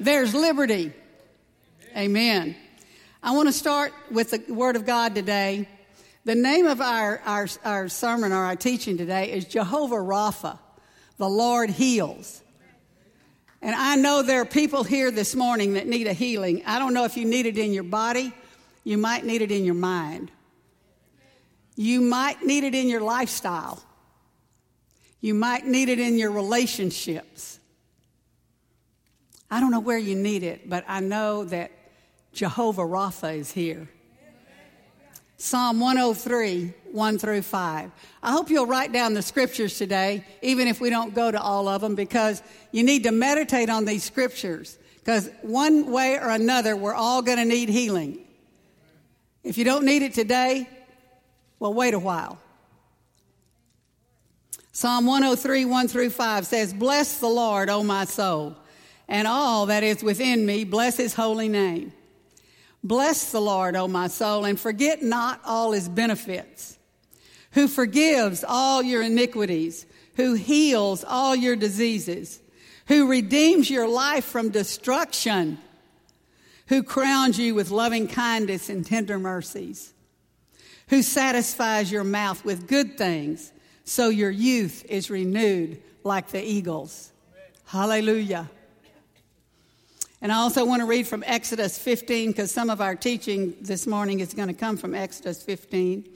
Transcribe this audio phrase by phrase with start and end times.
[0.00, 0.92] there's liberty.
[1.96, 2.56] Amen.
[3.22, 5.68] I want to start with the Word of God today.
[6.24, 10.58] The name of our, our, our sermon or our teaching today is Jehovah Rapha,
[11.18, 12.40] the Lord heals.
[13.62, 16.62] And I know there are people here this morning that need a healing.
[16.64, 18.32] I don't know if you need it in your body,
[18.84, 20.30] you might need it in your mind.
[21.76, 23.82] You might need it in your lifestyle.
[25.20, 27.59] You might need it in your relationships.
[29.50, 31.72] I don't know where you need it, but I know that
[32.32, 33.88] Jehovah Rapha is here.
[35.36, 37.90] Psalm 103, 1 through 5.
[38.22, 41.66] I hope you'll write down the scriptures today, even if we don't go to all
[41.66, 44.78] of them, because you need to meditate on these scriptures.
[44.98, 48.18] Because one way or another, we're all going to need healing.
[49.42, 50.68] If you don't need it today,
[51.58, 52.38] well, wait a while.
[54.72, 58.56] Psalm 103, 1 through 5 says, Bless the Lord, O my soul,
[59.10, 61.92] and all that is within me, bless his holy name.
[62.82, 66.78] Bless the Lord, O my soul, and forget not all his benefits,
[67.50, 72.40] who forgives all your iniquities, who heals all your diseases,
[72.86, 75.58] who redeems your life from destruction,
[76.68, 79.92] who crowns you with loving kindness and tender mercies,
[80.88, 83.52] who satisfies your mouth with good things,
[83.84, 87.10] so your youth is renewed like the eagles.
[87.66, 88.48] Hallelujah.
[90.22, 93.86] And I also want to read from Exodus 15 because some of our teaching this
[93.86, 96.06] morning is going to come from Exodus 15.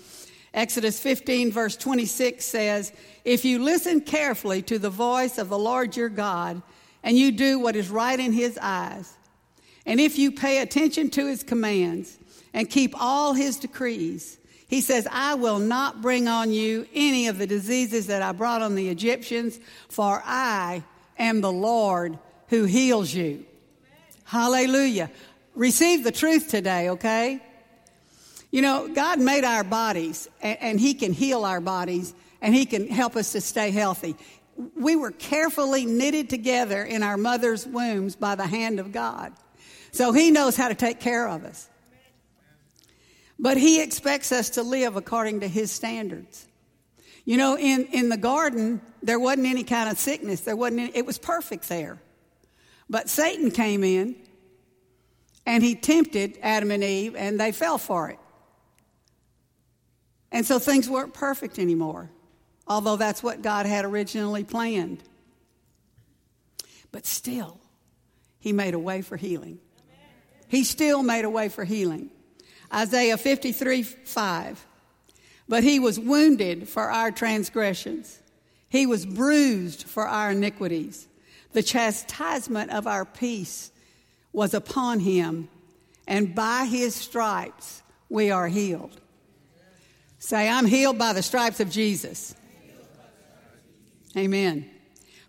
[0.53, 2.93] Exodus 15, verse 26 says,
[3.25, 6.63] If you listen carefully to the voice of the Lord your God,
[7.03, 9.17] and you do what is right in his eyes,
[9.87, 12.19] and if you pay attention to his commands
[12.53, 17.39] and keep all his decrees, he says, I will not bring on you any of
[17.39, 19.59] the diseases that I brought on the Egyptians,
[19.89, 20.85] for I
[21.19, 22.19] am the Lord
[22.49, 23.47] who heals you.
[24.25, 25.11] Hallelujah.
[25.55, 27.41] Receive the truth today, okay?
[28.51, 32.67] You know, God made our bodies and, and, He can heal our bodies and He
[32.67, 34.17] can help us to stay healthy.
[34.77, 39.33] We were carefully knitted together in our mother's wombs by the hand of God.
[39.93, 41.69] So He knows how to take care of us.
[43.39, 46.47] But He expects us to live according to His standards.
[47.25, 50.41] You know, in, in the garden, there wasn't any kind of sickness.
[50.41, 51.99] There wasn't any, it was perfect there.
[52.89, 54.17] But Satan came in
[55.47, 58.19] and he tempted Adam and Eve, and they fell for it.
[60.33, 62.11] And so things weren't perfect anymore,
[62.67, 65.03] although that's what God had originally planned.
[66.91, 67.59] But still,
[68.39, 69.59] he made a way for healing.
[70.49, 72.11] He still made a way for healing.
[72.73, 74.67] Isaiah 53 5.
[75.49, 78.21] But he was wounded for our transgressions,
[78.69, 81.07] he was bruised for our iniquities.
[81.55, 83.71] The chastisement of our peace
[84.33, 85.49] was upon him,
[86.07, 89.01] and by his stripes we are healed.
[90.19, 92.35] Say, I'm healed by the stripes of Jesus.
[94.17, 94.69] Amen.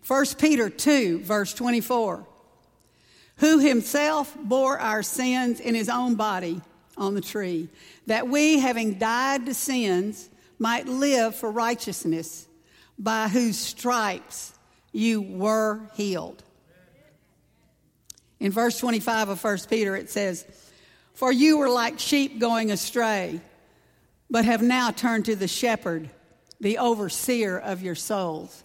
[0.06, 2.26] 1 Peter 2, verse 24.
[3.36, 6.60] Who himself bore our sins in his own body
[6.96, 7.68] on the tree,
[8.06, 12.48] that we, having died to sins, might live for righteousness,
[12.98, 14.54] by whose stripes
[14.96, 16.42] you were healed.
[18.40, 20.46] In verse 25 of 1 Peter, it says,
[21.14, 23.40] For you were like sheep going astray,
[24.30, 26.08] but have now turned to the shepherd,
[26.60, 28.64] the overseer of your souls.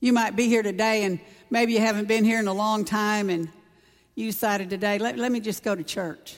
[0.00, 3.30] You might be here today, and maybe you haven't been here in a long time,
[3.30, 3.48] and
[4.16, 6.36] you decided today, let, let me just go to church.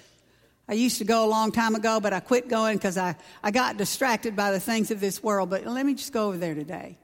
[0.68, 3.50] I used to go a long time ago, but I quit going because I, I
[3.50, 5.50] got distracted by the things of this world.
[5.50, 6.98] But let me just go over there today.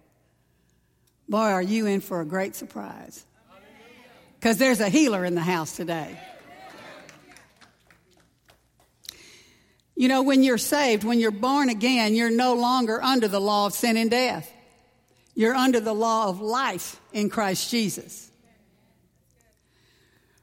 [1.29, 3.25] Boy, are you in for a great surprise.
[4.39, 6.19] Because there's a healer in the house today.
[9.97, 13.67] You know, when you're saved, when you're born again, you're no longer under the law
[13.67, 14.53] of sin and death.
[15.35, 18.31] You're under the law of life in Christ Jesus.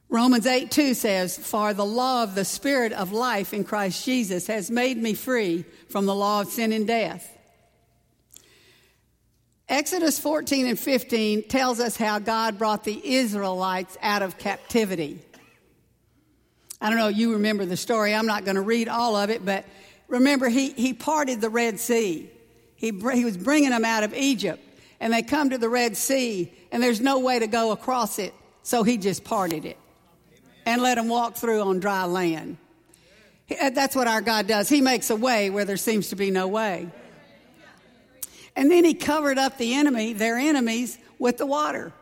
[0.08, 4.48] Romans 8 2 says, For the law of the Spirit of life in Christ Jesus
[4.48, 7.33] has made me free from the law of sin and death.
[9.68, 15.20] Exodus 14 and 15 tells us how God brought the Israelites out of captivity.
[16.80, 18.14] I don't know, you remember the story.
[18.14, 19.64] I'm not going to read all of it, but
[20.06, 22.30] remember, he, he parted the Red Sea.
[22.76, 24.62] He, he was bringing them out of Egypt,
[25.00, 28.34] and they come to the Red Sea, and there's no way to go across it,
[28.62, 29.78] so he just parted it
[30.66, 32.58] and let them walk through on dry land.
[33.48, 34.68] That's what our God does.
[34.68, 36.88] He makes a way where there seems to be no way.
[38.56, 41.92] And then he covered up the enemy, their enemies, with the water.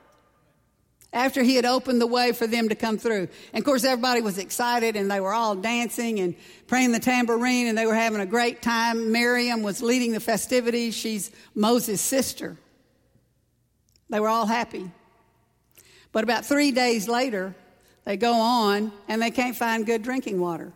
[1.12, 3.28] after he had opened the way for them to come through.
[3.52, 6.34] And of course, everybody was excited and they were all dancing and
[6.68, 9.12] playing the tambourine and they were having a great time.
[9.12, 10.94] Miriam was leading the festivities.
[10.94, 12.56] She's Moses' sister.
[14.08, 14.90] They were all happy.
[16.12, 17.54] But about three days later,
[18.04, 20.72] they go on and they can't find good drinking water.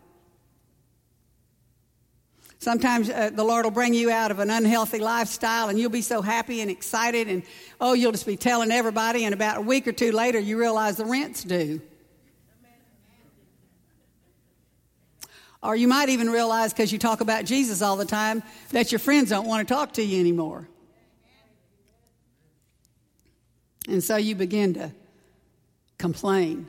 [2.67, 6.03] Sometimes uh, the Lord will bring you out of an unhealthy lifestyle and you'll be
[6.03, 7.45] so happy and excited and
[7.81, 10.97] oh, you'll just be telling everybody and about a week or two later you realize
[10.97, 11.81] the rent's due.
[15.63, 18.99] Or you might even realize because you talk about Jesus all the time that your
[18.99, 20.69] friends don't want to talk to you anymore.
[23.89, 24.91] And so you begin to
[25.99, 26.67] complain.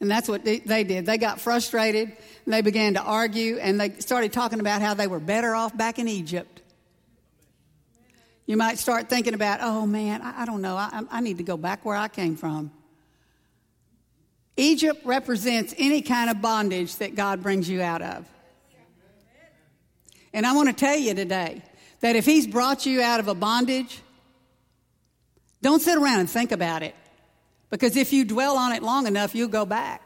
[0.00, 1.06] And that's what they, did.
[1.06, 2.08] They got frustrated
[2.44, 5.76] and they began to argue and they started talking about how they were better off
[5.76, 6.60] back in Egypt.
[8.44, 11.44] You might start thinking about, oh man, I, I don't know, I, I need to
[11.44, 12.70] go back where I came from.
[14.56, 18.26] Egypt represents any kind of bondage that God brings you out of.
[20.32, 21.62] And I want to tell you today
[22.00, 24.00] that if He's brought you out of a bondage,
[25.62, 26.94] don't sit around and think about it.
[27.76, 30.00] Because if you dwell on it long enough, you'll go back.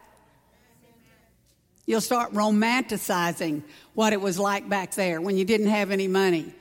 [1.87, 3.63] You'll start romanticizing
[3.95, 6.53] what it was like back there when you didn't have any money,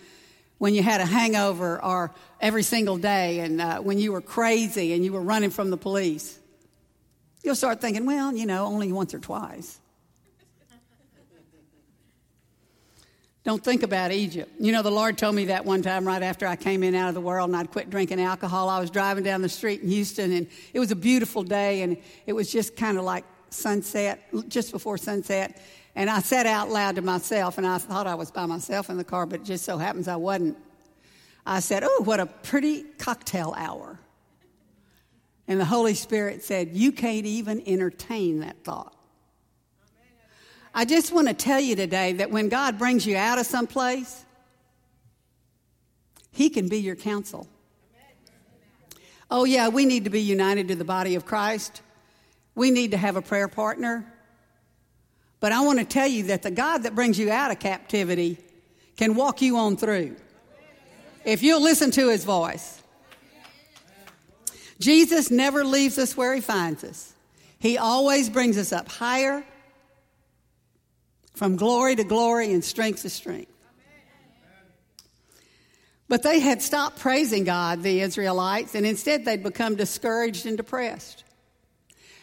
[0.59, 4.94] when you had a hangover or every single day, and uh, when you were crazy
[4.94, 6.38] and you were running from the police.
[7.44, 9.79] You'll start thinking, well, you know, only once or twice.
[13.45, 14.51] Don't think about Egypt.
[14.59, 17.07] You know, the Lord told me that one time right after I came in out
[17.07, 18.68] of the world and I'd quit drinking alcohol.
[18.68, 21.97] I was driving down the street in Houston and it was a beautiful day and
[22.25, 25.62] it was just kind of like sunset, just before sunset.
[25.95, 28.97] And I said out loud to myself, and I thought I was by myself in
[28.97, 30.57] the car, but it just so happens I wasn't.
[31.45, 34.00] I said, Oh, what a pretty cocktail hour.
[35.47, 38.95] And the Holy Spirit said, You can't even entertain that thought.
[40.74, 43.68] I just want to tell you today that when God brings you out of some
[43.68, 44.24] place,
[46.31, 47.48] He can be your counsel.
[49.31, 51.81] Oh, yeah, we need to be united to the body of Christ.
[52.56, 54.12] We need to have a prayer partner.
[55.39, 58.38] But I want to tell you that the God that brings you out of captivity
[58.98, 60.16] can walk you on through
[61.24, 62.81] if you'll listen to His voice.
[64.80, 67.13] Jesus never leaves us where He finds us,
[67.60, 69.44] He always brings us up higher
[71.39, 73.50] from glory to glory and strength to strength.
[76.09, 81.24] But they had stopped praising God, the Israelites, and instead they'd become discouraged and depressed.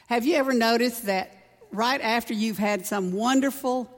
[0.09, 1.35] Have you ever noticed that
[1.73, 3.91] right after you've had some wonderful,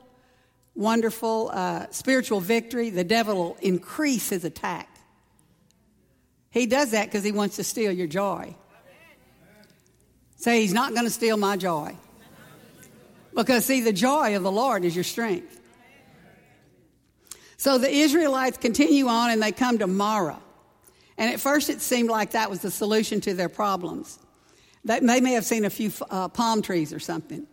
[0.73, 4.87] wonderful uh, spiritual victory, the devil will increase his attack?
[6.49, 8.55] He does that because he wants to steal your joy.
[10.37, 11.97] Say, he's not going to steal my joy.
[13.39, 15.61] Because, see, the joy of the Lord is your strength.
[17.55, 20.41] So the Israelites continue on and they come to Marah.
[21.17, 24.19] And at first it seemed like that was the solution to their problems.
[24.83, 27.47] They may have seen a few uh, palm trees or something.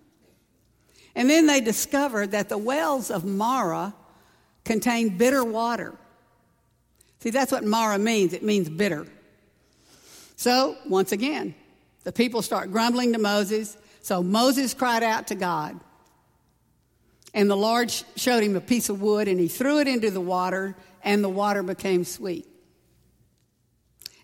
[1.14, 3.94] And then they discovered that the wells of Marah
[4.64, 5.94] contain bitter water.
[7.20, 8.32] See, that's what Marah means.
[8.32, 9.06] It means bitter.
[10.34, 11.54] So, once again,
[12.02, 13.76] the people start grumbling to Moses.
[14.06, 15.81] So Moses cried out to God.
[17.34, 20.20] And the Lord showed him a piece of wood, and he threw it into the
[20.20, 22.46] water, and the water became sweet.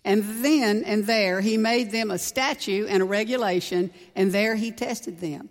[0.05, 4.71] And then and there he made them a statute and a regulation, and there he
[4.71, 5.49] tested them.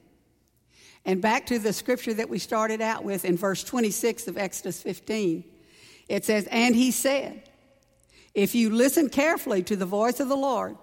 [1.05, 4.81] And back to the scripture that we started out with in verse 26 of Exodus
[4.81, 5.45] 15,
[6.09, 7.51] it says, And he said,
[8.33, 10.79] If you listen carefully to the voice of the Lord,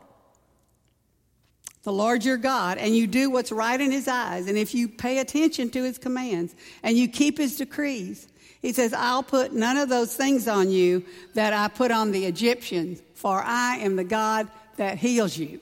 [1.84, 4.88] the Lord your God, and you do what's right in his eyes, and if you
[4.88, 8.28] pay attention to his commands and you keep his decrees,
[8.62, 12.26] he says, I'll put none of those things on you that I put on the
[12.26, 15.62] Egyptians, for I am the God that heals you.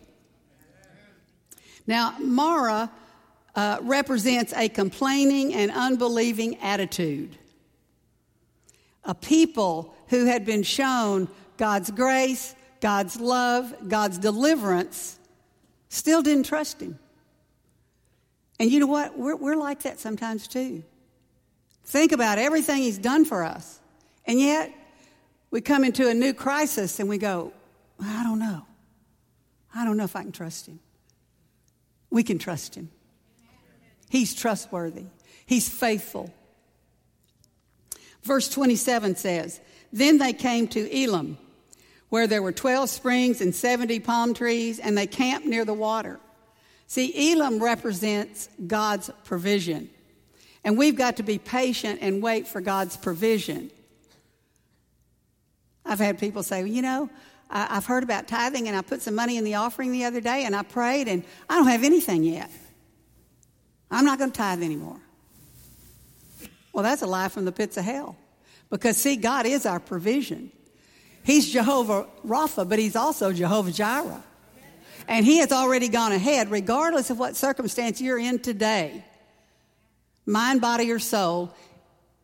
[1.86, 2.92] Now, Marah
[3.56, 7.38] uh, represents a complaining and unbelieving attitude.
[9.04, 15.18] A people who had been shown God's grace, God's love, God's deliverance,
[15.90, 17.00] Still didn't trust him.
[18.60, 19.18] And you know what?
[19.18, 20.84] We're, we're like that sometimes too.
[21.86, 23.80] Think about everything he's done for us.
[24.26, 24.74] And yet,
[25.52, 27.54] we come into a new crisis and we go,
[28.04, 28.66] I don't know.
[29.74, 30.80] I don't know if I can trust him.
[32.10, 32.90] We can trust him.
[34.10, 35.06] He's trustworthy,
[35.46, 36.34] he's faithful.
[38.24, 39.62] Verse 27 says,
[39.94, 41.38] Then they came to Elim,
[42.10, 46.20] where there were 12 springs and 70 palm trees, and they camped near the water.
[46.88, 49.90] See, Elim represents God's provision.
[50.64, 53.72] And we've got to be patient and wait for God's provision.
[55.86, 57.10] I've had people say, well, you know,
[57.50, 60.20] I, have heard about tithing and I put some money in the offering the other
[60.20, 62.52] day and I prayed and I don't have anything yet.
[63.90, 65.00] I'm not going to tithe anymore.
[66.74, 68.18] Well, that's a lie from the pits of hell.
[68.70, 70.52] Because, see, God is our provision.
[71.28, 74.24] He's Jehovah Rapha, but He's also Jehovah Jireh.
[75.10, 79.04] And He has already gone ahead, regardless of what circumstance you're in today
[80.26, 81.54] mind, body, or soul.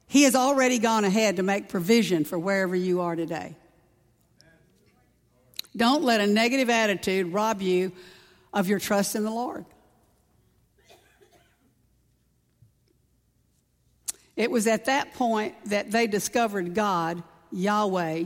[0.07, 3.55] He has already gone ahead to make provision for wherever you are today.
[5.75, 7.91] Don't let a negative attitude rob you
[8.53, 9.65] of your trust in the Lord.
[14.37, 18.25] It was at that point that they discovered God, Yahweh,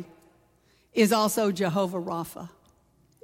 [0.98, 2.50] is also Jehovah Rapha,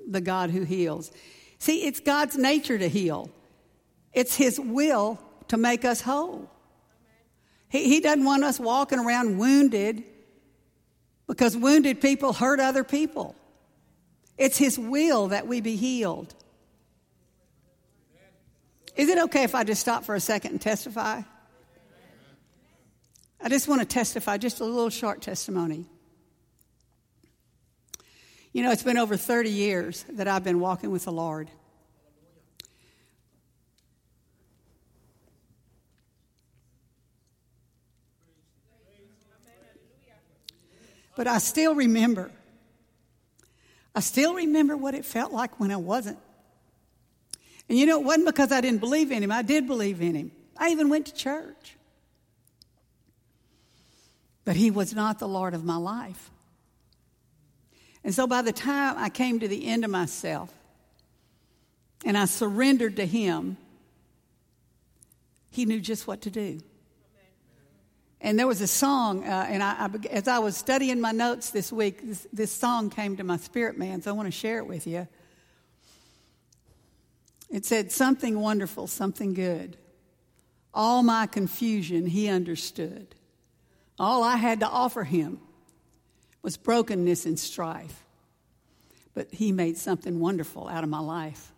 [0.08, 1.12] the God who heals.
[1.58, 3.32] See, it's God's nature to heal,
[4.14, 6.50] it's His will to make us whole.
[7.70, 10.04] He, he doesn't want us walking around wounded
[11.28, 13.36] because wounded people hurt other people.
[14.38, 16.36] It's His will that we be healed.
[18.96, 21.24] Is it okay if I just stop for a second and testify?
[23.42, 25.88] I just want to testify, just a little short testimony.
[28.54, 31.50] You know, it's been over 30 years that I've been walking with the Lord.
[41.16, 42.32] But I still remember.
[43.96, 46.18] I still remember what it felt like when I wasn't.
[47.70, 49.32] And you know, it wasn't because I didn't believe in him.
[49.32, 50.32] I did believe in him.
[50.58, 51.76] I even went to church.
[54.46, 56.30] But he was not the Lord of my life.
[58.04, 60.52] And so by the time I came to the end of myself
[62.06, 63.58] and I surrendered to him,
[65.50, 66.60] he knew just what to do.
[68.20, 71.50] And there was a song, uh, and I, I, as I was studying my notes
[71.50, 74.60] this week, this, this song came to my spirit, man, so I want to share
[74.60, 75.08] it with you.
[77.50, 79.78] It said, Something wonderful, something good.
[80.74, 83.14] All my confusion he understood.
[84.00, 85.40] All I had to offer him
[86.44, 88.04] was brokenness and strife.
[89.16, 91.52] But he made something wonderful out of my life.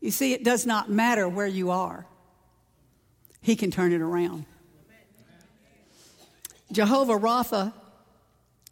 [0.00, 2.06] You see, it does not matter where you are,
[3.40, 4.46] he can turn it around.
[6.72, 7.72] Jehovah Rapha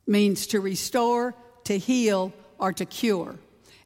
[0.07, 3.37] means to restore, to heal, or to cure.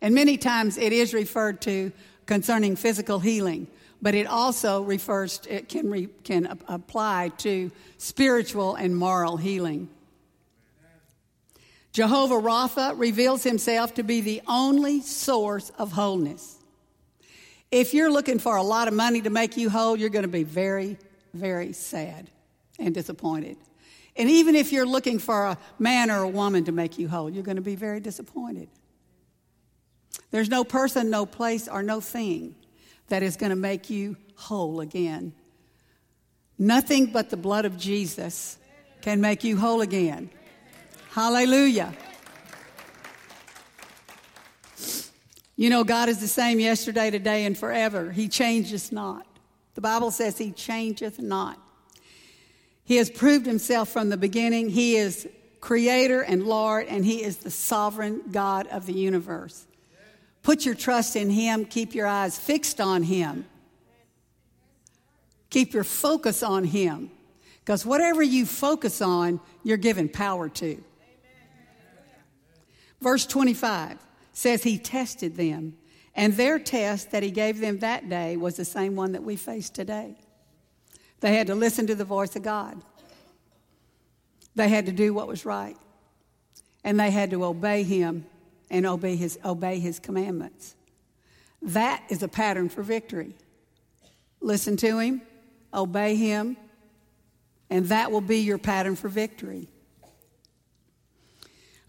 [0.00, 1.90] And many times it is referred to
[2.24, 3.66] concerning physical healing
[4.04, 9.88] but it also refers, to, it can, re, can apply to spiritual and moral healing.
[11.94, 16.56] Jehovah Rapha reveals himself to be the only source of wholeness.
[17.70, 20.28] If you're looking for a lot of money to make you whole, you're going to
[20.28, 20.98] be very,
[21.34, 22.30] very sad
[22.80, 23.56] and disappointed.
[24.16, 27.30] And even if you're looking for a man or a woman to make you whole,
[27.30, 28.68] you're going to be very disappointed.
[30.32, 32.56] There's no person, no place, or no thing
[33.06, 35.32] that is going to make you whole again.
[36.58, 38.58] Nothing but the blood of Jesus
[39.00, 40.30] can make you whole again.
[41.14, 41.94] Hallelujah.
[45.54, 48.10] You know, God is the same yesterday, today, and forever.
[48.10, 49.24] He changes not.
[49.76, 51.56] The Bible says He changeth not.
[52.82, 54.70] He has proved Himself from the beginning.
[54.70, 55.28] He is
[55.60, 59.66] Creator and Lord, and He is the sovereign God of the universe.
[60.42, 61.64] Put your trust in Him.
[61.64, 63.46] Keep your eyes fixed on Him.
[65.50, 67.12] Keep your focus on Him.
[67.60, 70.82] Because whatever you focus on, you're given power to.
[73.04, 73.98] Verse 25
[74.32, 75.76] says He tested them,
[76.14, 79.36] and their test that He gave them that day was the same one that we
[79.36, 80.16] face today.
[81.20, 82.82] They had to listen to the voice of God,
[84.54, 85.76] they had to do what was right,
[86.82, 88.24] and they had to obey Him
[88.70, 90.74] and obey his, obey his commandments.
[91.60, 93.34] That is a pattern for victory.
[94.40, 95.22] Listen to him,
[95.72, 96.56] obey him,
[97.70, 99.68] and that will be your pattern for victory.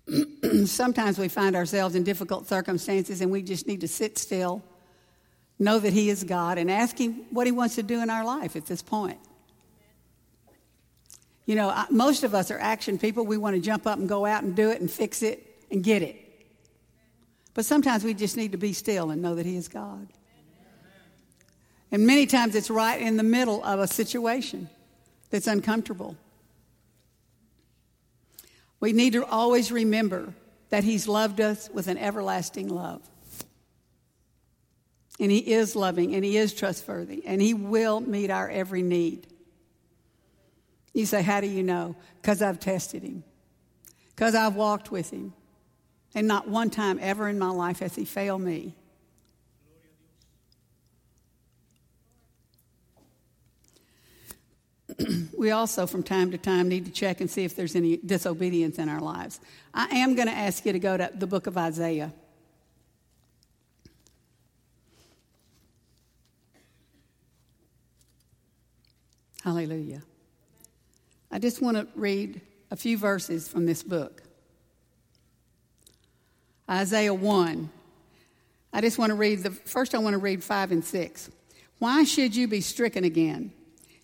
[0.65, 4.63] Sometimes we find ourselves in difficult circumstances and we just need to sit still,
[5.57, 8.23] know that He is God, and ask Him what He wants to do in our
[8.23, 9.19] life at this point.
[11.45, 13.25] You know, most of us are action people.
[13.25, 15.83] We want to jump up and go out and do it and fix it and
[15.83, 16.17] get it.
[17.53, 20.07] But sometimes we just need to be still and know that He is God.
[21.91, 24.69] And many times it's right in the middle of a situation
[25.29, 26.17] that's uncomfortable.
[28.79, 30.33] We need to always remember
[30.69, 33.01] that He's loved us with an everlasting love.
[35.19, 39.27] And He is loving and He is trustworthy and He will meet our every need.
[40.93, 41.95] You say, How do you know?
[42.21, 43.23] Because I've tested Him,
[44.09, 45.33] because I've walked with Him.
[46.17, 48.73] And not one time ever in my life has He failed me.
[55.37, 58.79] We also, from time to time, need to check and see if there's any disobedience
[58.79, 59.39] in our lives.
[59.73, 62.13] I am going to ask you to go to the book of Isaiah.
[69.43, 70.01] Hallelujah.
[71.31, 74.23] I just want to read a few verses from this book.
[76.69, 77.69] Isaiah 1.
[78.73, 81.29] I just want to read the first, I want to read 5 and 6.
[81.79, 83.53] Why should you be stricken again?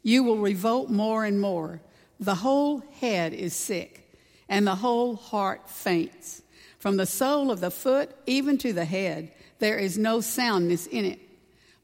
[0.03, 1.81] You will revolt more and more.
[2.19, 4.15] The whole head is sick,
[4.47, 6.41] and the whole heart faints.
[6.79, 11.05] From the sole of the foot even to the head, there is no soundness in
[11.05, 11.19] it,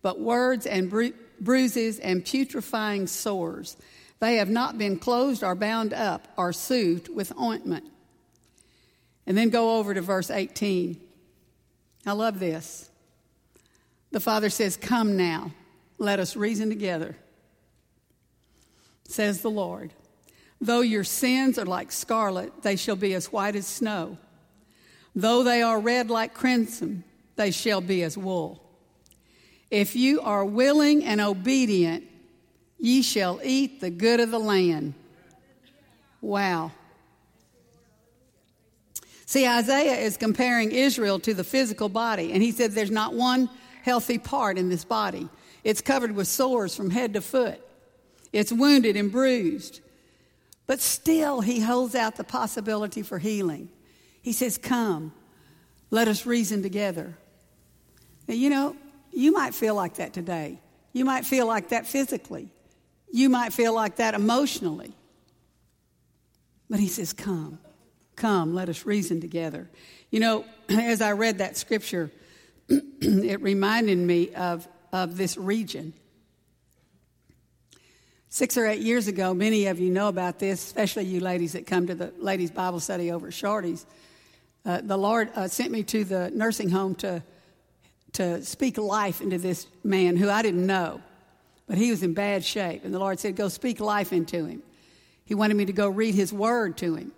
[0.01, 3.77] but words and bru- bruises and putrefying sores.
[4.19, 7.85] They have not been closed or bound up or soothed with ointment.
[9.27, 10.99] And then go over to verse 18.
[12.05, 12.89] I love this.
[14.11, 15.51] The Father says, Come now,
[15.99, 17.15] let us reason together
[19.07, 19.93] says the Lord.
[20.61, 24.17] Though your sins are like scarlet, they shall be as white as snow.
[25.15, 27.03] Though they are red like crimson,
[27.35, 28.63] they shall be as wool.
[29.71, 32.05] If you are willing and obedient,
[32.79, 34.93] ye shall eat the good of the land.
[36.21, 36.71] Wow.
[39.25, 43.49] See, Isaiah is comparing Israel to the physical body, and he said there's not one
[43.83, 45.27] healthy part in this body.
[45.63, 47.59] It's covered with sores from head to foot.
[48.33, 49.81] It's wounded and bruised.
[50.65, 53.69] But still, he holds out the possibility for healing.
[54.21, 55.13] He says, Come,
[55.89, 57.17] let us reason together.
[58.27, 58.75] Now, you know,
[59.11, 60.59] you might feel like that today.
[60.91, 62.49] You might feel like that physically.
[63.11, 64.93] You might feel like that emotionally.
[66.69, 67.59] But he says, Come,
[68.17, 69.69] come, let us reason together.
[70.11, 72.11] You know, as I read that scripture,
[72.69, 75.93] it reminded me of, of this region.
[78.37, 81.65] Six or eight years ago, many of you know about this, especially you ladies that
[81.65, 83.83] come to the ladies' Bible study over at Shardy's.
[84.63, 87.23] Uh, the Lord uh, sent me to the nursing home to,
[88.13, 91.01] to speak life into this man who I didn't know,
[91.65, 92.85] but he was in bad shape.
[92.85, 94.61] And the Lord said, Go speak life into him.
[95.25, 97.13] He wanted me to go read his word to him.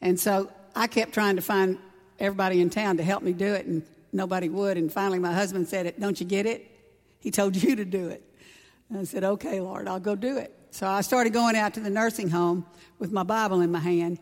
[0.00, 1.78] And so I kept trying to find
[2.18, 4.78] everybody in town to help me do it, and nobody would.
[4.78, 6.68] And finally, my husband said, Don't you get it?
[7.20, 8.31] He told you to do it.
[8.92, 10.54] And I said, okay, Lord, I'll go do it.
[10.70, 12.66] So I started going out to the nursing home
[12.98, 14.18] with my Bible in my hand.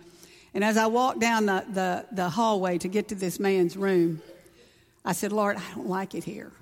[0.55, 4.23] And as I walked down the, the, the hallway to get to this man's room,
[5.05, 6.53] I said, Lord, I don't like it here.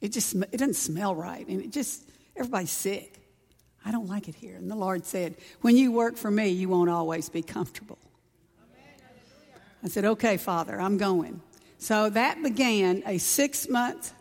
[0.00, 1.46] It just it doesn't smell right.
[1.46, 3.20] And it just, everybody's sick.
[3.84, 4.56] I don't like it here.
[4.56, 7.98] And the Lord said, When you work for me, you won't always be comfortable.
[9.84, 11.42] I said, Okay, Father, I'm going.
[11.76, 14.14] So that began a six month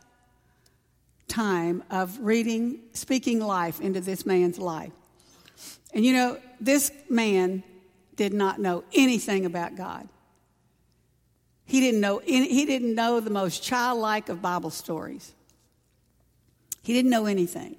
[1.27, 4.93] time of reading, speaking life into this man's life.
[5.93, 7.63] And you know, this man
[8.15, 10.07] did not know anything about God.
[11.65, 15.33] He didn't know any, he didn't know the most childlike of Bible stories.
[16.81, 17.75] He didn't know anything.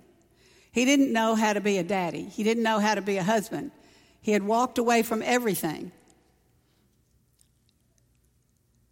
[0.70, 2.24] He didn't know how to be a daddy.
[2.24, 3.70] He didn't know how to be a husband.
[4.20, 5.92] He had walked away from everything.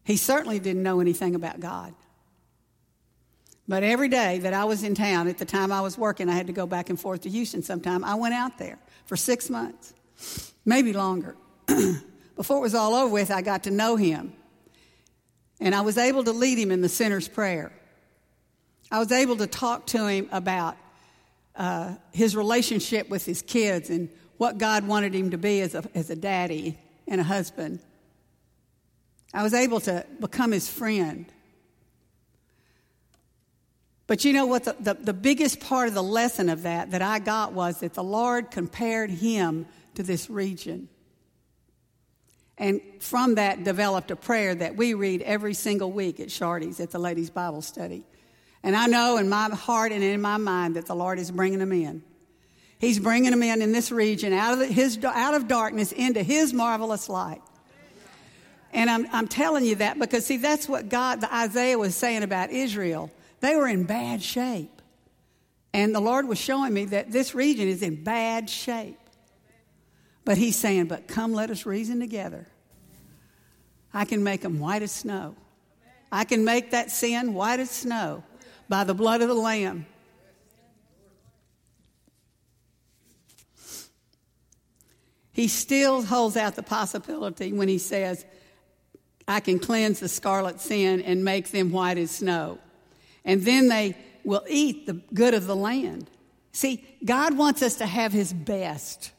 [0.02, 1.94] He certainly didn't know anything about God.
[3.68, 6.34] But every day that I was in town, at the time I was working, I
[6.34, 8.04] had to go back and forth to Houston sometime.
[8.04, 9.92] I went out there for six months,
[10.64, 11.36] maybe longer.
[12.36, 14.34] Before it was all over with, I got to know him.
[15.58, 17.72] And I was able to lead him in the sinner's prayer.
[18.90, 20.76] I was able to talk to him about
[21.56, 25.82] uh, his relationship with his kids and what God wanted him to be as a,
[25.94, 27.80] as a daddy and a husband.
[29.34, 31.26] I was able to become his friend.
[34.06, 34.64] But you know what?
[34.64, 37.94] The, the, the, biggest part of the lesson of that that I got was that
[37.94, 40.88] the Lord compared him to this region.
[42.58, 46.90] And from that developed a prayer that we read every single week at Shardy's at
[46.90, 48.04] the ladies' Bible study.
[48.62, 51.58] And I know in my heart and in my mind that the Lord is bringing
[51.58, 52.02] them in.
[52.78, 56.52] He's bringing them in in this region out of, his, out of darkness into his
[56.52, 57.42] marvelous light.
[58.72, 62.22] And I'm, I'm telling you that because, see, that's what God, the Isaiah was saying
[62.22, 63.10] about Israel.
[63.40, 64.82] They were in bad shape.
[65.72, 68.98] And the Lord was showing me that this region is in bad shape.
[70.24, 72.46] But He's saying, But come, let us reason together.
[73.92, 75.36] I can make them white as snow.
[76.10, 78.24] I can make that sin white as snow
[78.68, 79.86] by the blood of the Lamb.
[85.32, 88.24] He still holds out the possibility when he says,
[89.28, 92.58] I can cleanse the scarlet sin and make them white as snow.
[93.26, 96.08] And then they will eat the good of the land.
[96.52, 99.12] See, God wants us to have his best.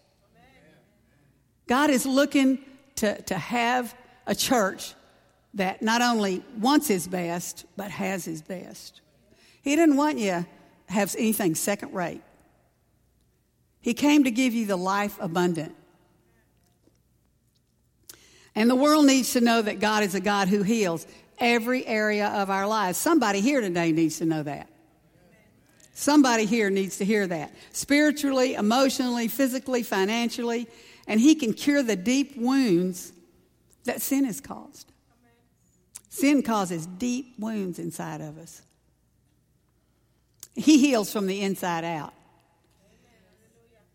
[1.67, 2.59] God is looking
[2.95, 3.93] to, to have
[4.25, 4.95] a church
[5.53, 9.01] that not only wants his best, but has his best.
[9.61, 10.47] He didn't want you to
[10.87, 12.21] have anything second rate.
[13.81, 15.75] He came to give you the life abundant.
[18.55, 21.05] And the world needs to know that God is a God who heals
[21.39, 22.97] every area of our lives.
[22.97, 24.69] Somebody here today needs to know that.
[25.93, 27.51] Somebody here needs to hear that.
[27.71, 30.67] Spiritually, emotionally, physically, financially,
[31.07, 33.11] and He can cure the deep wounds
[33.85, 34.91] that sin has caused.
[36.09, 38.61] Sin causes deep wounds inside of us.
[40.55, 42.13] He heals from the inside out.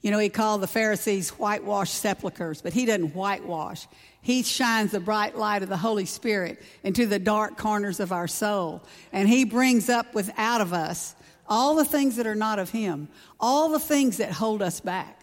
[0.00, 3.86] You know, he called the Pharisees whitewashed sepulchres, but he doesn't whitewash.
[4.22, 8.28] He shines the bright light of the Holy Spirit into the dark corners of our
[8.28, 8.82] soul.
[9.12, 11.16] And he brings up with out of us
[11.48, 13.08] all the things that are not of him,
[13.40, 15.20] all the things that hold us back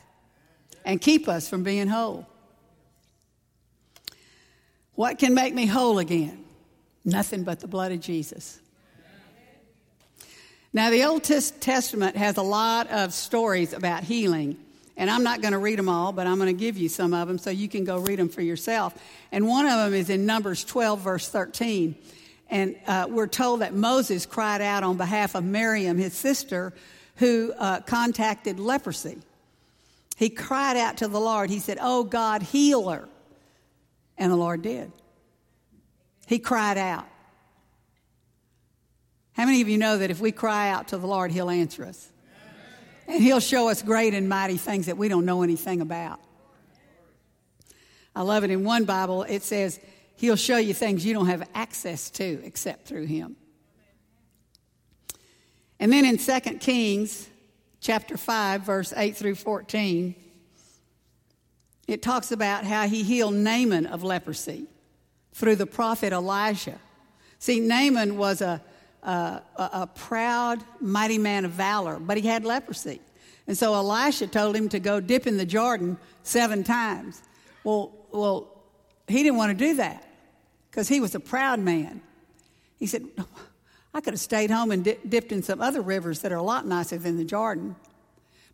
[0.84, 2.28] and keep us from being whole.
[4.96, 6.44] What can make me whole again?
[7.06, 8.60] Nothing but the blood of Jesus.
[10.74, 14.58] Now, the Old Testament has a lot of stories about healing.
[15.00, 17.14] And I'm not going to read them all, but I'm going to give you some
[17.14, 18.94] of them so you can go read them for yourself.
[19.32, 21.96] And one of them is in Numbers 12, verse 13.
[22.50, 26.74] And uh, we're told that Moses cried out on behalf of Miriam, his sister,
[27.16, 29.20] who uh, contacted leprosy.
[30.18, 31.50] He cried out to the Lord.
[31.50, 33.08] He said, Oh God, heal her.
[34.18, 34.92] And the Lord did.
[36.28, 37.08] He cried out.
[39.32, 41.86] How many of you know that if we cry out to the Lord, He'll answer
[41.86, 42.10] us?
[43.10, 46.20] And He'll show us great and mighty things that we don't know anything about.
[48.16, 48.52] I love it.
[48.52, 49.80] In one Bible, it says,
[50.16, 53.36] He'll show you things you don't have access to except through Him.
[55.80, 57.28] And then in 2 Kings
[57.82, 60.14] chapter 5, verse 8 through 14,
[61.88, 64.68] it talks about how he healed Naaman of leprosy
[65.34, 66.80] through the prophet Elijah.
[67.40, 68.62] See, Naaman was a
[69.04, 73.02] a, a proud, mighty man of valor, but he had leprosy.
[73.48, 77.22] And so Elisha told him to go dip in the Jordan seven times.
[77.64, 78.62] Well, well,
[79.08, 80.04] he didn't want to do that
[80.70, 82.02] because he was a proud man.
[82.78, 83.06] He said,
[83.94, 86.66] I could have stayed home and dipped in some other rivers that are a lot
[86.68, 87.76] nicer than the Jordan.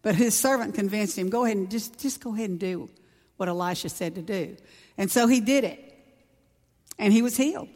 [0.02, 2.90] But his servant convinced him, go ahead and just, just go ahead and do
[3.38, 4.56] what Elisha said to do.
[4.98, 5.82] And so he did it.
[6.98, 7.68] And he was healed.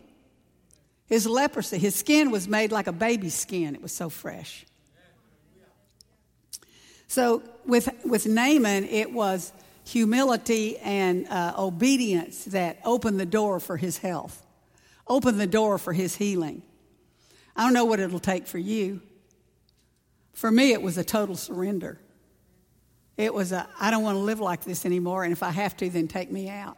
[1.10, 3.74] His leprosy, his skin was made like a baby's skin.
[3.74, 4.66] It was so fresh.
[7.08, 9.52] So with, with Naaman, it was
[9.84, 14.46] humility and uh, obedience that opened the door for his health,
[15.08, 16.62] opened the door for his healing.
[17.56, 19.02] I don't know what it'll take for you.
[20.34, 22.00] For me, it was a total surrender.
[23.18, 25.76] It was a, I don't want to live like this anymore, and if I have
[25.78, 26.78] to, then take me out.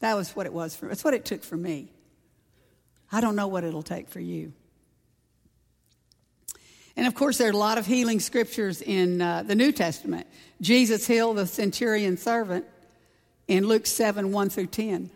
[0.00, 0.88] That was what it was for.
[0.88, 1.92] That's what it took for me.
[3.10, 4.52] I don't know what it'll take for you.
[6.96, 10.26] And of course, there are a lot of healing scriptures in uh, the New Testament.
[10.60, 12.64] Jesus healed the centurion servant
[13.46, 15.10] in Luke 7 1 through 10.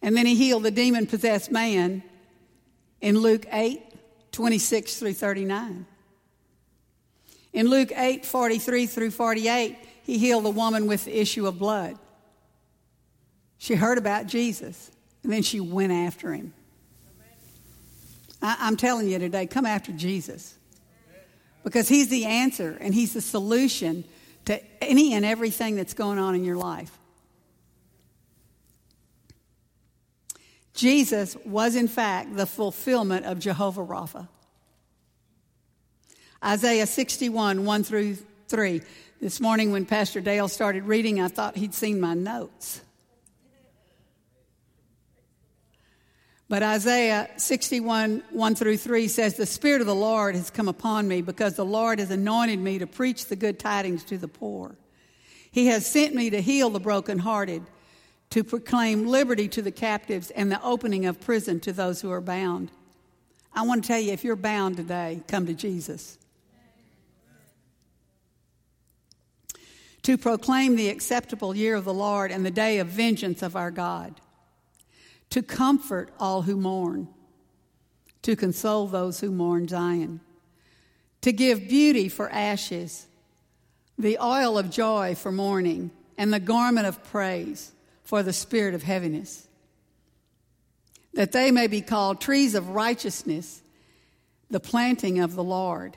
[0.00, 2.04] And then he healed the demon possessed man
[3.00, 3.82] in Luke 8
[4.30, 5.86] 26 through 39.
[7.52, 11.98] In Luke 8 43 through 48, he healed the woman with the issue of blood.
[13.58, 14.92] She heard about Jesus.
[15.22, 16.52] And then she went after him.
[18.40, 20.54] I, am telling you today, come after Jesus.
[21.64, 24.04] Because he's the answer and he's the solution
[24.44, 26.96] to any and everything that's going on in your life.
[30.72, 34.28] Jesus was, in fact, the fulfillment of Jehovah Rapha.
[36.44, 38.80] Isaiah 61, 1 through 3.
[39.20, 42.80] This morning, when Pastor Dale started reading, I thought he'd seen my notes.
[46.48, 51.06] But Isaiah 61, 1 through 3 says, The Spirit of the Lord has come upon
[51.06, 54.76] me because the Lord has anointed me to preach the good tidings to the poor.
[55.50, 57.62] He has sent me to heal the brokenhearted,
[58.30, 62.20] to proclaim liberty to the captives and the opening of prison to those who are
[62.20, 62.70] bound.
[63.54, 66.18] I want to tell you if you're bound today, come to Jesus.
[70.08, 73.70] to proclaim the acceptable year of the Lord and the day of vengeance of our
[73.70, 74.14] God,
[75.30, 77.08] to comfort all who mourn,
[78.22, 80.20] to console those who mourn Zion,
[81.20, 83.06] to give beauty for ashes,
[83.98, 87.72] the oil of joy for mourning, and the garment of praise
[88.04, 89.46] for the spirit of heaviness,
[91.14, 93.62] that they may be called trees of righteousness,
[94.50, 95.96] the planting of the Lord,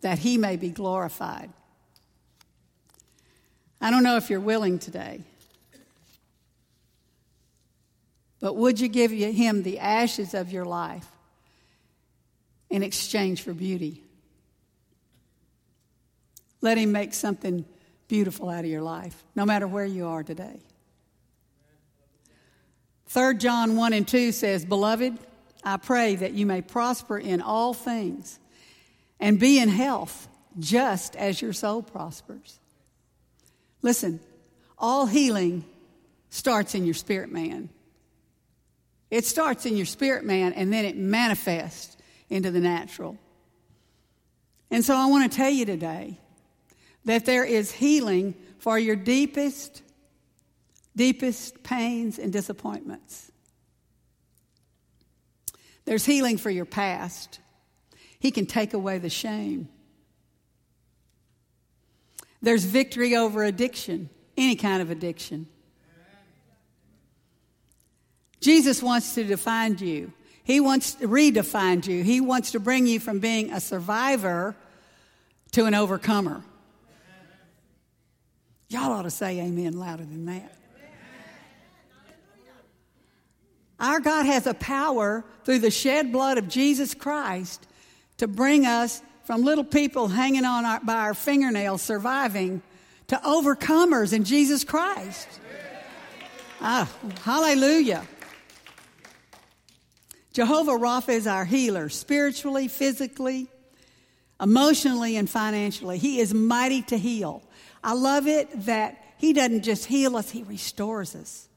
[0.00, 1.50] that he may be glorified.
[3.80, 5.22] I don't know if you're willing today,
[8.40, 11.06] but would you give him the ashes of your life
[12.70, 14.02] in exchange for beauty?
[16.60, 17.64] Let him make something
[18.08, 20.60] beautiful out of your life, no matter where you are today.
[23.06, 25.18] 3 John 1 and 2 says, Beloved,
[25.64, 28.38] I pray that you may prosper in all things
[29.18, 32.58] and be in health, just as your soul prospers.
[33.82, 34.20] Listen,
[34.76, 35.64] all healing
[36.30, 37.68] starts in your spirit man.
[39.10, 41.96] It starts in your spirit man and then it manifests
[42.28, 43.16] into the natural.
[44.70, 46.18] And so I want to tell you today
[47.06, 49.82] that there is healing for your deepest,
[50.94, 53.32] deepest pains and disappointments.
[55.86, 57.40] There's healing for your past.
[58.18, 59.70] He can take away the shame.
[62.42, 65.46] There's victory over addiction, any kind of addiction.
[68.40, 70.12] Jesus wants to define you.
[70.44, 72.02] He wants to redefine you.
[72.02, 74.56] He wants to bring you from being a survivor
[75.52, 76.42] to an overcomer.
[78.68, 80.54] Y'all ought to say amen louder than that.
[83.80, 87.66] Our God has a power through the shed blood of Jesus Christ
[88.16, 92.62] to bring us from little people hanging on our, by our fingernails, surviving,
[93.08, 95.28] to overcomers in Jesus Christ.
[96.60, 96.90] Ah,
[97.22, 98.06] hallelujah.
[100.38, 103.48] Jehovah Rapha is our healer, spiritually, physically,
[104.40, 105.98] emotionally, and financially.
[105.98, 107.42] He is mighty to heal.
[107.82, 111.48] I love it that He doesn't just heal us, He restores us.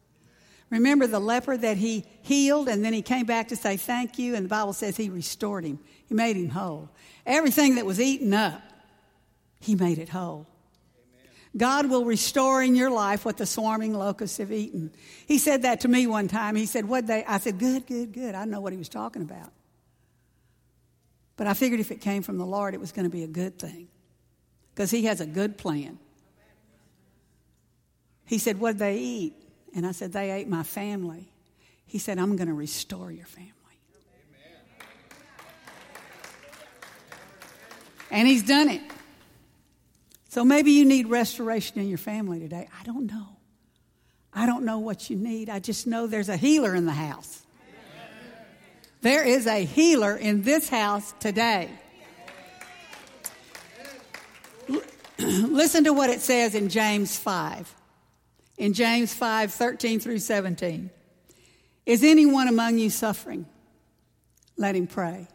[0.72, 4.34] Remember the leper that He healed and then He came back to say thank you,
[4.34, 6.90] and the Bible says He restored him, He made him whole.
[7.24, 8.64] Everything that was eaten up,
[9.60, 10.48] He made it whole.
[11.56, 14.92] God will restore in your life what the swarming locusts have eaten.
[15.26, 16.56] He said that to me one time.
[16.56, 18.36] He said, What they I said, Good, good, good.
[18.36, 19.52] I know what he was talking about.
[21.36, 23.28] But I figured if it came from the Lord, it was going to be a
[23.28, 23.90] good thing.
[24.74, 26.00] Because he has a good plan.
[28.26, 29.34] He said, What'd they eat?
[29.76, 31.34] And I said, They ate my family.
[31.86, 33.52] He said, I'm going to restore your family.
[34.32, 34.88] Amen.
[38.10, 38.82] And he's done it.
[40.32, 42.70] So maybe you need restoration in your family today.
[42.80, 43.36] I don't know.
[44.34, 45.50] I don't know what you need.
[45.50, 47.46] I just know there's a healer in the house.
[49.02, 51.70] There is a healer in this house today.
[55.20, 57.76] Listen to what it says in James 5.
[58.58, 60.90] In James 5 13 through 17.
[61.86, 63.46] Is anyone among you suffering?
[64.56, 65.28] Let him pray.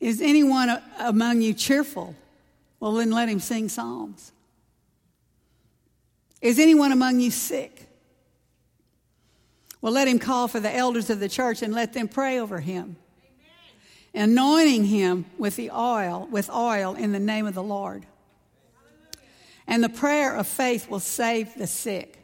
[0.00, 2.14] Is anyone among you cheerful?
[2.80, 4.32] Well, then let him sing psalms.
[6.40, 7.88] Is anyone among you sick?
[9.80, 12.60] Well, let him call for the elders of the church and let them pray over
[12.60, 12.96] him,
[14.14, 14.30] Amen.
[14.30, 18.04] anointing him with the oil, with oil in the name of the Lord.
[19.66, 22.18] And the prayer of faith will save the sick,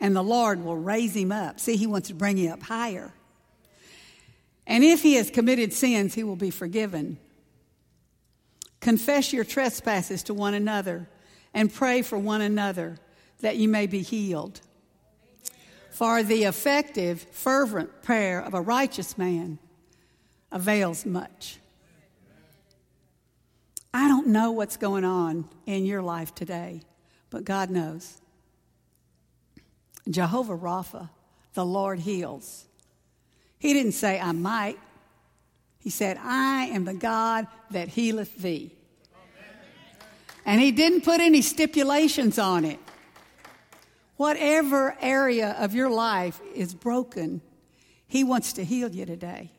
[0.00, 1.58] and the Lord will raise him up.
[1.58, 3.12] See, he wants to bring you up higher.
[4.66, 7.18] And if he has committed sins, he will be forgiven.
[8.88, 11.10] Confess your trespasses to one another
[11.52, 12.96] and pray for one another
[13.40, 14.62] that you may be healed.
[15.90, 19.58] For the effective, fervent prayer of a righteous man
[20.50, 21.58] avails much.
[23.92, 26.80] I don't know what's going on in your life today,
[27.28, 28.22] but God knows.
[30.08, 31.10] Jehovah Rapha,
[31.52, 32.64] the Lord heals.
[33.58, 34.78] He didn't say, I might.
[35.78, 38.72] He said, I am the God that healeth thee.
[40.48, 42.78] And he didn't put any stipulations on it.
[44.16, 47.42] Whatever area of your life is broken,
[48.06, 49.50] he wants to heal you today.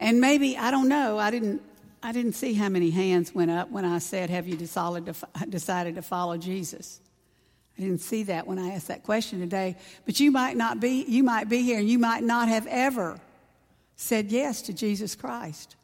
[0.00, 1.62] And maybe, I don't know, I didn't,
[2.02, 5.46] I didn't see how many hands went up when I said, Have you decided to,
[5.48, 7.00] decided to follow Jesus?
[7.78, 9.76] I didn't see that when I asked that question today.
[10.04, 13.20] But you might not be, you might be here and you might not have ever
[13.94, 15.76] said yes to Jesus Christ.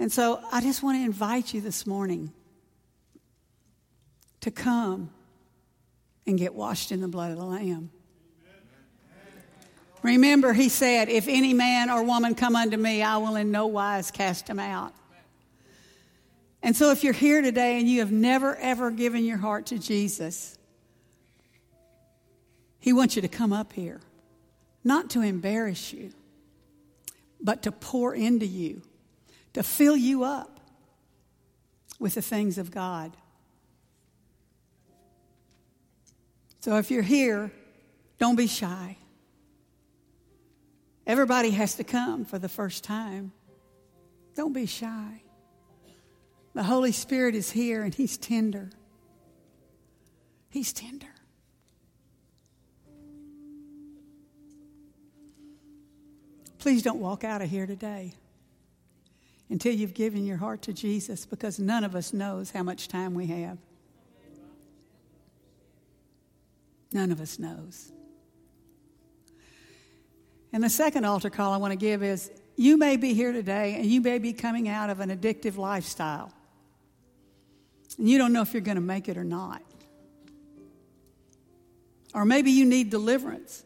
[0.00, 2.32] And so I just want to invite you this morning
[4.40, 5.10] to come
[6.26, 7.90] and get washed in the blood of the Lamb.
[10.02, 13.66] Remember, he said, If any man or woman come unto me, I will in no
[13.66, 14.94] wise cast him out.
[16.62, 19.78] And so, if you're here today and you have never, ever given your heart to
[19.78, 20.56] Jesus,
[22.78, 24.00] he wants you to come up here,
[24.82, 26.14] not to embarrass you,
[27.38, 28.80] but to pour into you,
[29.54, 30.60] to fill you up
[31.98, 33.16] with the things of God.
[36.60, 37.50] So, if you're here,
[38.18, 38.96] don't be shy.
[41.06, 43.32] Everybody has to come for the first time.
[44.34, 45.22] Don't be shy.
[46.54, 48.70] The Holy Spirit is here and He's tender.
[50.50, 51.06] He's tender.
[56.58, 58.14] Please don't walk out of here today
[59.50, 63.14] until you've given your heart to Jesus because none of us knows how much time
[63.14, 63.58] we have.
[66.92, 67.92] None of us knows.
[70.52, 73.74] And the second altar call I want to give is you may be here today
[73.74, 76.32] and you may be coming out of an addictive lifestyle.
[77.98, 79.62] And you don't know if you're going to make it or not.
[82.14, 83.64] Or maybe you need deliverance.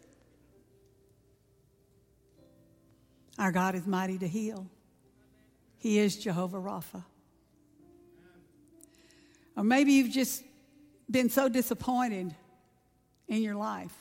[3.38, 4.66] Our God is mighty to heal.
[5.84, 7.04] He is Jehovah Rapha.
[9.54, 10.42] Or maybe you've just
[11.10, 12.34] been so disappointed
[13.28, 13.92] in your life.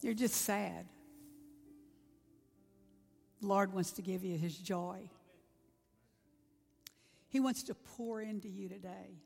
[0.00, 0.86] You're just sad.
[3.42, 5.10] The Lord wants to give you his joy.
[7.28, 9.20] He wants to pour into you today.